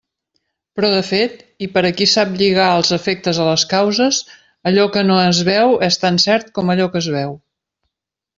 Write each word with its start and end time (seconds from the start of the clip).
Però, 0.77 0.87
de 0.93 1.01
fet, 1.09 1.35
i 1.65 1.67
per 1.75 1.83
a 1.89 1.91
qui 1.99 2.07
sap 2.13 2.31
lligar 2.39 2.69
els 2.77 2.89
efectes 2.97 3.41
a 3.43 3.45
les 3.49 3.67
causes, 3.75 4.23
allò 4.71 4.87
que 4.97 5.05
no 5.11 5.19
es 5.27 5.43
veu 5.51 5.77
és 5.91 6.01
tan 6.07 6.19
cert 6.25 6.51
com 6.57 6.75
allò 6.77 6.91
que 6.97 7.03
es 7.05 7.11
veu. 7.19 7.39